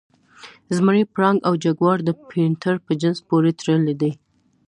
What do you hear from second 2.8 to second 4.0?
په جنس پورې تړلي